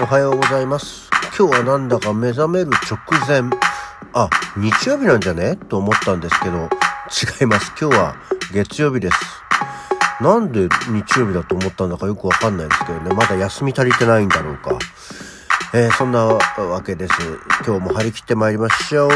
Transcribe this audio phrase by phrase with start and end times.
[0.00, 1.10] おはようございます。
[1.38, 2.98] 今日はなんだか目覚める直
[3.28, 3.42] 前、
[4.14, 5.56] あ、日曜日なんじゃね？
[5.56, 6.70] と思ったんですけど、
[7.40, 7.70] 違います。
[7.78, 8.16] 今日は
[8.54, 9.16] 月曜日です。
[10.22, 14.78] なんで日曜日だと思ったんだかよくわかんないですけどね、まだ休み足りてないんだろうか。
[15.74, 17.12] えーそんなわけです。
[17.66, 19.10] 今日も張り切って参りましょう。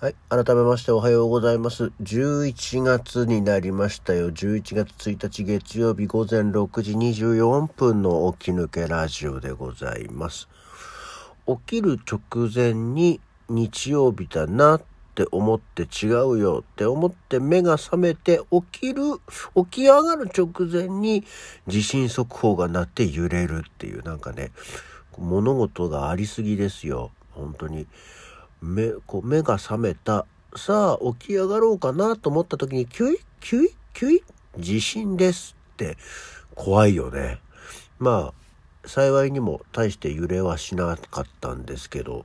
[0.00, 0.14] はい。
[0.28, 1.90] 改めましておはようございます。
[2.00, 4.30] 11月になりましたよ。
[4.30, 10.46] 11月1日月曜日午前6時24分の起き抜けラジオでございます。
[11.48, 14.82] 起きる直前に日曜日だなっ
[15.16, 19.02] て思って違うよって思って目が覚めて起きる、
[19.56, 21.24] 起き上がる直前に
[21.66, 24.52] 地震速報が鳴って揺れるっていうなんかね、
[25.16, 27.10] 物事がありすぎですよ。
[27.32, 27.88] 本当に。
[28.60, 30.26] 目こう目が覚めた。
[30.56, 34.24] さあ起き上がろうかなと思った時にキュイキュイキュイ
[34.58, 35.96] 地震ですって
[36.54, 37.40] 怖いよね。
[37.98, 42.24] まあ幸いにも大して揺れはしなかったんですけど。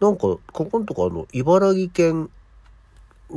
[0.00, 2.28] なんかここのとこあの茨城県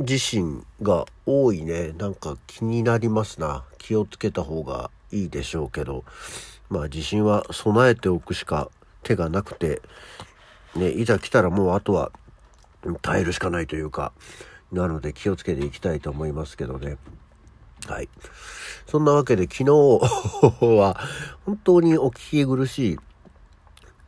[0.00, 1.92] 地震が多いね。
[1.96, 3.62] なんか気になりますな。
[3.78, 6.02] 気をつけた方がいいでしょうけど。
[6.68, 8.68] まあ地震は備えておくしか
[9.04, 9.80] 手がなくて。
[10.76, 12.12] ね、いざ来たらもうあとは
[13.02, 14.12] 耐えるしかないというか、
[14.72, 16.98] なので気をつけていきたいと思いますけどね。
[17.86, 18.08] はい。
[18.86, 19.64] そんなわけで昨日
[20.76, 21.00] は
[21.44, 22.98] 本当にお聞き苦しい、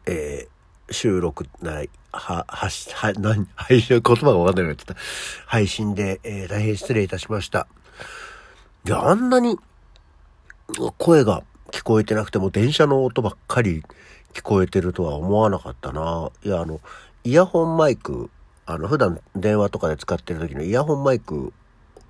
[0.06, 0.58] えー
[0.90, 4.96] 収録なり、は、はし、は、何、配信、 言葉がわかんないなっちゃった。
[5.44, 7.66] 配信で、えー大変失礼いたしました。
[8.86, 9.58] いや、あんなに
[10.96, 13.82] 声が聞こえてなくても電車の音ばっかり
[14.32, 16.30] 聞こえてるとは思わなかったな。
[16.44, 16.80] いや、あの、
[17.24, 18.30] イヤホンマイク、
[18.66, 21.52] あの、普段電話とかで使ってる時のイヤホンマイク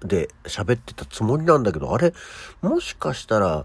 [0.01, 2.13] で喋ってたつもりなんだけど、あれ、
[2.63, 3.65] もしかしたら、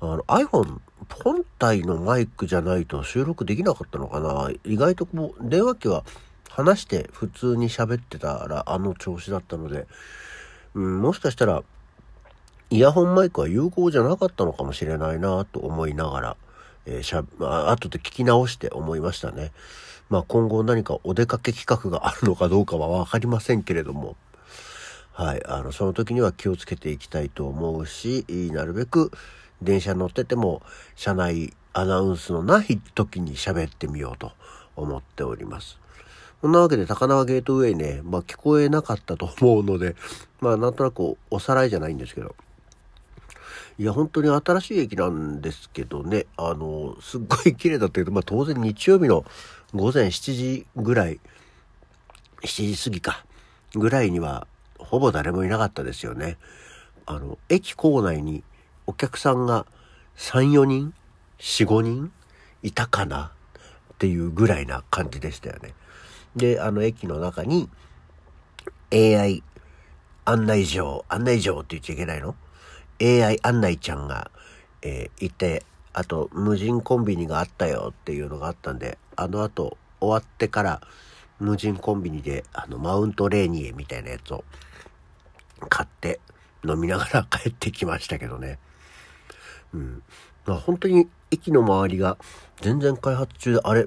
[0.00, 0.80] あの、iPhone
[1.22, 6.04] 本体のマイクじゃないと収録できなかったのかな意外とこう、電話機は
[6.50, 9.86] 話して普通に喋ってたらあの調子だったので、
[10.74, 11.62] うん、もしかしたら、
[12.68, 16.36] イヤホンマイクは有効じゃなかったのかもしれないなと思いながら、
[16.84, 19.52] えーしゃ、まあ、後で聞き直して思いましたね。
[20.08, 24.16] まあ今後何かお出かけ企画があるのかどうかはわかりませんけれども、
[25.12, 29.10] はい、あの、その時には気をつけていきたいと思うし、なるべく
[29.62, 30.62] 電車に乗ってても
[30.94, 34.32] 車内アナウンスのない時に喋ってみようと
[34.76, 35.78] 思っております。
[36.40, 39.96] そんなわけで高輪ゲートウェイね、まあ聞こえなかったと思うので、
[40.40, 42.36] まあなんとなくおさらいじゃないんですけど、
[43.78, 49.24] いや、本当に新しい駅なんですけどね、あの、すっごい綺麗だったけど、まあ当然日曜日の
[49.74, 51.20] 午前7時ぐらい、
[52.42, 53.26] 7時過ぎか、
[53.74, 54.46] ぐらいには、
[54.78, 56.38] ほぼ誰もいなかったですよね。
[57.04, 58.42] あの、駅構内に
[58.86, 59.66] お客さんが
[60.16, 60.94] 3、4人
[61.38, 62.12] ?4、5人
[62.62, 63.32] いたかな
[63.92, 65.74] っていうぐらいな感じでしたよね。
[66.34, 67.68] で、あの駅の中に
[68.90, 69.42] AI
[70.24, 72.34] 案内状、案内状って言っちゃいけないの？
[73.00, 74.30] ?AI 案内ちゃんが、
[74.82, 80.80] えーいて、あと無人コンビニがあったよっていうのがあったんで、あの後終わってから
[81.38, 84.44] 無人コンビニであのマウントレーニエみたいなやつを
[85.68, 86.20] 買って
[86.64, 88.58] 飲みながら 帰ってきましたけどね。
[89.72, 90.02] うん。
[90.44, 92.18] まあ本当に駅の周りが
[92.60, 93.86] 全然開発中で、あれ、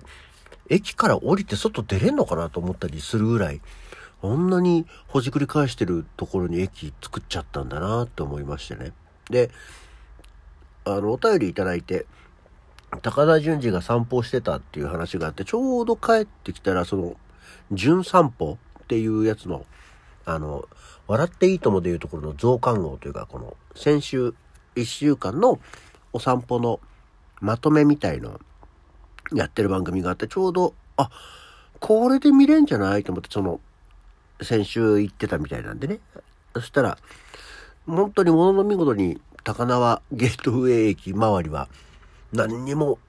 [0.69, 3.61] 駅から降りて外出れんのかなと思ったりするぐらい、
[4.21, 8.91] こんなにほじくり返してるところに駅作っちゃったんだなって思いましてね。
[9.29, 9.51] で、
[10.85, 12.05] あの、お便りいただいて、
[13.01, 17.15] 高田純次が散歩してたっていう話があって、ちょうど帰ってきたら、その、
[17.71, 19.65] 純散歩っていうやつの、
[20.25, 20.67] あの、
[21.07, 24.33] 笑っていいともでいうところの増刊号というか、この、先週
[24.75, 25.59] 1週間の
[26.13, 26.79] お散歩の
[27.41, 28.39] まとめみたいの
[29.33, 31.09] やってる番組があって、ちょうど、あ、
[31.79, 33.59] これで見れんじゃないと思って、その、
[34.41, 35.99] 先週行ってたみたいなんでね。
[36.55, 36.97] そしたら、
[37.87, 41.67] 本当にものの見事に高輪ゲートウェイ駅周りは
[42.33, 42.99] 何にも、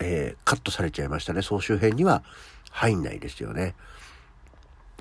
[0.00, 1.42] えーカットされちゃいましたね。
[1.42, 2.22] 総集編には
[2.70, 3.74] 入んないですよね。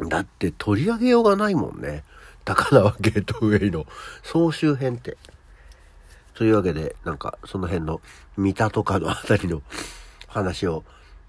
[0.10, 2.04] だって取り上げようがないもんね。
[2.46, 3.86] 高輪ゲートウェイの
[4.24, 5.18] 総集編って。
[6.36, 8.02] というわけで、なんかその辺の
[8.38, 9.62] 三田とかのあたりの
[10.28, 10.84] 話を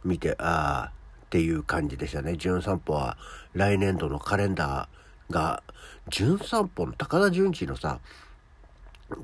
[0.05, 0.93] 見て、ああ、
[1.27, 2.37] っていう感じでしたね。
[2.37, 3.17] 純散歩は
[3.55, 4.89] 来年度のカレンダー
[5.31, 5.63] が、
[6.09, 8.01] 純散歩の高田純次のさ、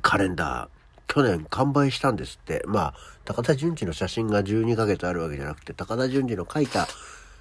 [0.01, 0.83] カレンダー、
[1.13, 2.63] 去年完売したんですって。
[2.67, 2.95] まあ、
[3.25, 6.87] 高田純次の写真が12ヶ月あるわけじゃなくて、高田純次の描いた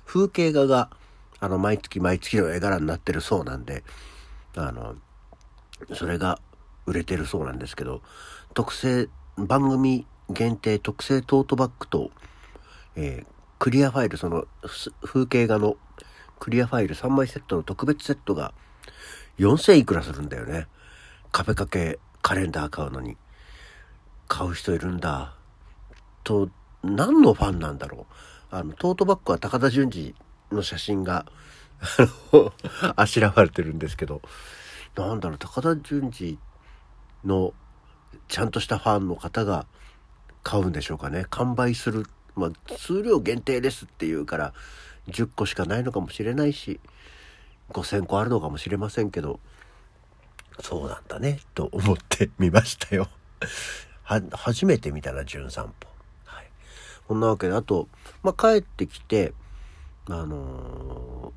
[0.06, 0.90] 風景画が、
[1.40, 3.84] あの、毎月毎月の絵柄になってるそうなんで、
[4.56, 4.96] あの、
[5.94, 6.40] それが
[6.86, 8.02] 売れてるそうなんですけど、
[8.54, 12.12] 特製、番組限定特製トートバッグと、
[12.96, 13.26] えー、
[13.60, 14.46] クリアファイル、その、
[15.04, 15.78] 風景画の
[16.42, 18.52] クリアファイル3枚セットの特別セットが
[19.38, 20.66] 4000いくらするんだよね。
[21.32, 23.16] 壁掛けカレンダー買うのに。
[24.28, 25.36] 買う人いるんだ。
[26.24, 26.50] と、
[26.84, 28.08] 何のファンなんだろ
[28.52, 28.56] う。
[28.56, 30.16] あの、トートバッグは高田純次
[30.52, 31.28] の写真が、
[32.00, 32.54] あの、
[32.96, 34.24] あしらわれてるんですけど、
[34.96, 36.40] なんだろう、高田純次
[37.24, 37.54] の
[38.30, 39.68] ちゃんとしたファンの方が
[40.42, 41.28] 買うんでしょうかね。
[41.30, 42.08] 完売する。
[42.36, 44.54] まあ、数量限定ですっていうから、
[45.10, 46.80] 10個しかないのかもしれないし、
[47.70, 49.40] 5000個あるのかもしれませんけど、
[50.60, 53.08] そうなんだね、と思ってみましたよ。
[54.04, 55.88] は、初めて見たら、純散歩。
[56.26, 56.52] はい。
[57.08, 57.88] こんなわけで、あと、
[58.24, 59.34] まあ、帰ってきて、
[60.08, 61.34] あの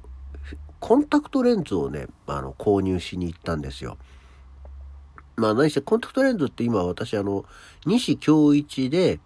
[0.50, 3.96] ー、コンタクトレンズをね、あの、購入しに行ったんですよ。
[5.36, 7.44] まあ何してコンタクトレンズって今私あの、
[7.86, 9.18] 西京一で、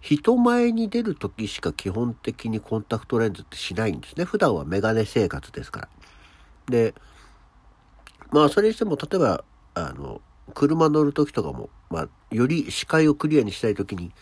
[0.00, 4.24] 人前に出る時しか基本的にコンタクトレンズってしないんですね。
[4.24, 5.88] 普段はメガネ生活ですから。
[6.68, 6.94] で、
[8.30, 9.44] まあそれにしても例えば、
[9.74, 10.20] あの、
[10.54, 14.12] 車乗る時とかも、まあ、より視界をクリアにしたい時に、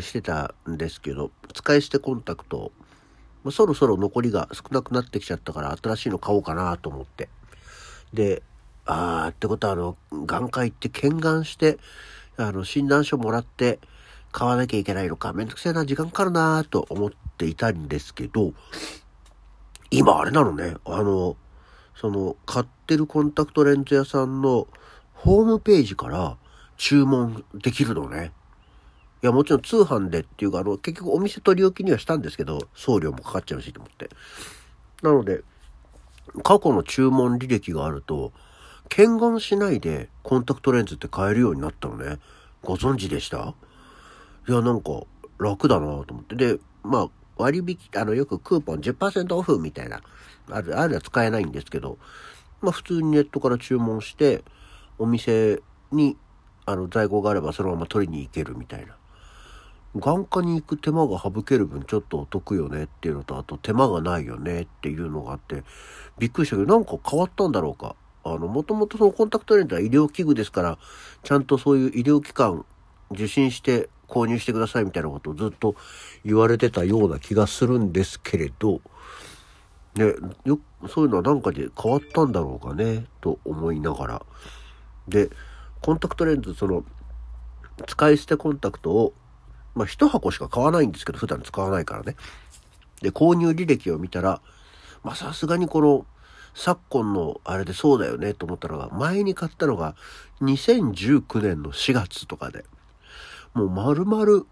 [0.00, 2.72] してたんですけど、使い捨てコンタクト、
[3.42, 7.28] まあ、そろそろ残りが少なくなってきちゃったから新しいの買おうかなと思って。
[8.14, 8.42] で、
[8.86, 11.78] ああ、ってことは、あの、眼科行って検眼して、
[12.38, 13.78] あの、診断書もらって
[14.34, 18.52] 買わなきゃいけないのか、めんどくせえな、時間かかるなと思っていたんですけど、
[19.92, 21.36] 今あれなのね、あの、
[21.94, 24.66] その、買ってるコンタクトレンズ屋さんの
[25.12, 26.36] ホームページから
[26.76, 28.32] 注文できるのね。
[29.22, 34.10] いや、もちろん通販でっていうか、あの、結局お店取り置きにはしたんですけど、送料もかかっちゃうしと思って。
[35.00, 35.44] なので、
[36.42, 38.32] 過去の注文履歴があると、
[38.88, 42.18] 検眼しないでコンタクトレンズって買えるようになったのね。
[42.62, 43.54] ご存知でした？
[44.46, 45.02] いや、なんか
[45.38, 46.36] 楽だなと思って。
[46.36, 50.02] で、まあ、割引、あの、よくクーポン10%オフみたいな、
[50.50, 51.98] ある、あるは使えないんですけど、
[52.60, 54.44] まあ普通にネットから注文して、
[54.98, 55.60] お店
[55.92, 56.16] に、
[56.66, 58.96] あの、在庫があればそのまま取りに行けるみたいな。
[59.96, 65.62] 眼科に行く手間が省ける分ちょっとお得よねっていうのと、あと手間がないよねっていうのがあって、
[66.18, 67.96] びっくりしたけど、なんか変わったんだろうか。
[68.24, 70.78] あの、もともとそのコンタクトレンズは医療器具ですから、
[71.22, 72.64] ちゃんとそういう医療機関
[73.10, 75.74] 受診して購入してくださいみたいなことをずっと
[76.24, 78.80] 言われてたような気がするんですけれど、
[79.96, 80.12] ね、
[80.44, 84.22] よ、そういうのはなんかで変わったんだろうかね、と思いながら。
[85.08, 85.30] で、
[85.80, 86.84] コンタクトレンズ、その、
[87.86, 89.14] 使い捨てコンタクトを、
[89.74, 92.16] まあ、一箱しか買わないんですけど、普段使わないからね。
[93.02, 94.40] で、購入履歴を見たら、
[95.02, 96.06] ま、さすがにこの、
[96.54, 99.96] 昨今のあれでそうだよねと思ったのが、前に買ったのが
[100.40, 102.64] 2019年の4月とかで、
[103.54, 104.44] もう丸々、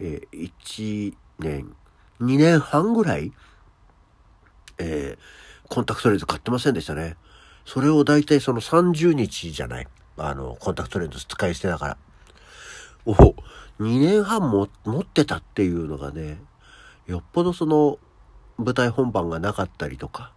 [0.00, 1.74] えー、1年、
[2.20, 3.32] 2年半ぐらい、
[4.78, 7.16] えー、コンタクトレンズ買ってませんでしたね。
[7.64, 9.88] それを大体その30日じゃない。
[10.16, 11.96] あの、コンタクトレンズ使い捨てだから。
[13.04, 13.12] お
[13.80, 16.40] 2年半も持ってたっていうのがね、
[17.06, 17.98] よっぽどその
[18.56, 20.32] 舞台本番がなかったりとか、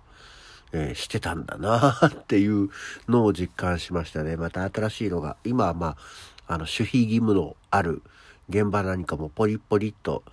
[0.74, 2.70] えー、してたんだなっていう
[3.08, 4.38] のを実感しましたね。
[4.38, 5.98] また新しいのが、今はまあ、
[6.52, 8.02] あの、守秘義務のある
[8.50, 10.24] 現場なんかもポリポリと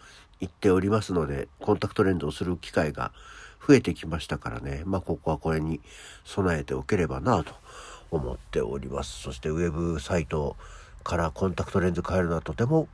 [0.40, 3.12] 言っておりますので、コンタクトレンズをする機会が
[3.66, 4.82] 増えてきましたからね。
[4.84, 5.80] まあ、ここはこれに
[6.24, 7.54] 備えておければなと
[8.10, 9.22] 思っております。
[9.22, 10.56] そしてウェブサイト
[11.04, 12.88] からコンタクトレンズ変えるのはとても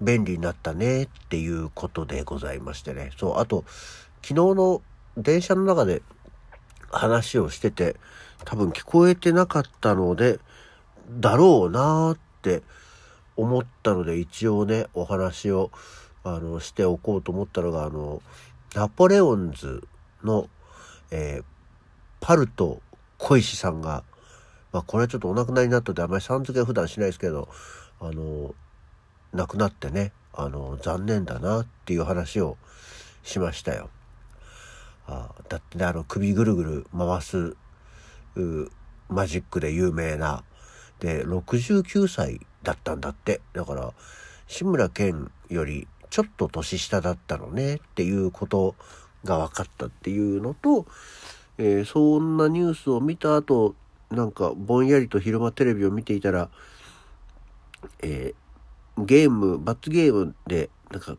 [0.00, 3.12] 便利になったねっていうことでございましてね。
[3.16, 3.64] そう、あと、
[4.22, 4.82] 昨日の
[5.16, 6.02] 電車の中で
[6.90, 7.96] 話をしてて、
[8.44, 10.40] 多分聞こえてなかったので、
[11.08, 12.62] だろうなーって
[13.36, 15.72] 思ったので、一応ね、お話を、
[16.22, 18.22] あの、しておこうと思ったのが、あの、
[18.74, 19.82] ナポレオンズ
[20.22, 20.48] の、
[21.10, 21.44] えー、
[22.20, 22.80] パルト
[23.18, 24.04] 小石さんが、
[24.72, 27.48] まあ、これはちょっとお亡くなりになったんで、あんまりさん付けは普段しないですけど、
[28.00, 28.54] あの、
[29.32, 32.56] 亡くなってね、あの、残念だなっていう話を
[33.22, 33.90] しましたよ。
[35.08, 37.56] あだってね、あの、首ぐるぐる回す、
[39.08, 40.44] マジックで有名な、
[41.00, 43.40] で、69歳だったんだって。
[43.52, 43.92] だから、
[44.46, 48.74] 志村けんよりちょっと年下だったのねっていうこと
[49.24, 50.86] が分かったっていうのと、
[51.58, 53.74] えー、そんなニュースを見た後、
[54.10, 56.48] なんかぼんやりと昼間テレビを見ていたら、
[58.02, 61.16] えー、ゲーム、罰ゲームで、なんか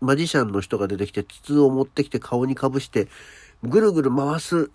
[0.00, 3.08] マジシャンの人が出てきて筒を持ってきて顔にかぶして
[3.62, 4.70] ぐるぐる回す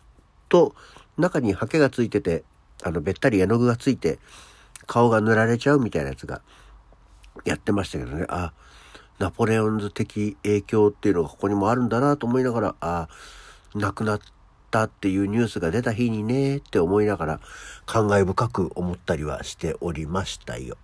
[0.49, 0.75] と
[1.17, 2.43] 中にハケがついてて
[2.83, 4.19] あのべったり絵の具がついて
[4.87, 6.41] 顔が塗られちゃうみたいなやつが
[7.45, 8.53] やってましたけどね、あ、
[9.19, 13.07] ナポレオンズ的影響っていうのがここにもあるんだなと思いながら、あ、
[13.75, 14.19] 亡くなっ
[14.71, 17.39] たっていうニュースが出た日にねって思いながら
[17.85, 20.77] 感慨深く思ったりはしておりましたよ。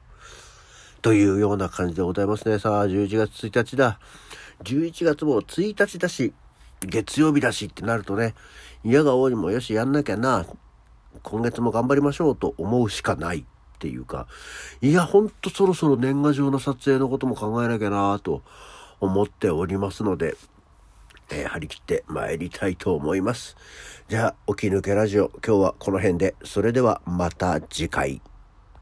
[1.01, 2.59] というような感じでございますね。
[2.59, 3.99] さあ、11月1日だ。
[4.63, 6.33] 11月も1日だし、
[6.81, 8.33] 月曜日だしってなるとね、
[8.83, 10.45] 嫌が多いもよし、やんなきゃな、
[11.23, 13.43] 今月も頑張りましょうと思うしかないっ
[13.79, 14.27] ていうか、
[14.81, 18.41] いや、ほんとそろそろ年賀状の撮影のことも考えなきゃなと
[18.99, 20.35] 思っておりますので、
[21.29, 23.57] えー、張り切って参りたいと思います。
[24.07, 28.21] じゃあ、起き抜けラジオ、今日はこの辺で、それではまた次回。